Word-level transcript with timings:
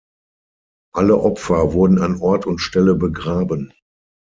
Alle 0.95 1.19
Opfer 1.19 1.73
wurden 1.73 1.99
an 2.01 2.17
Ort 2.21 2.47
und 2.47 2.57
Stelle 2.57 2.95
begraben. 2.95 3.71